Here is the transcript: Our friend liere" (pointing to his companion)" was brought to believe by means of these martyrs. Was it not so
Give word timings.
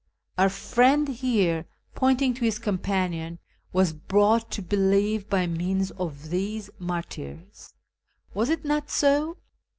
Our 0.39 0.49
friend 0.49 1.07
liere" 1.21 1.65
(pointing 1.93 2.33
to 2.33 2.41
his 2.43 2.57
companion)" 2.57 3.37
was 3.71 3.93
brought 3.93 4.49
to 4.53 4.63
believe 4.63 5.29
by 5.29 5.45
means 5.45 5.91
of 5.91 6.31
these 6.31 6.71
martyrs. 6.79 7.71
Was 8.33 8.49
it 8.49 8.65
not 8.65 8.89
so 8.89 9.37